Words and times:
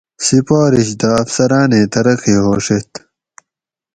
سِفارِش 0.25 0.89
دہ 0.99 1.09
افسراٞنیں 1.21 1.87
ترقی 1.93 2.35
ہوݭیت 2.43 2.91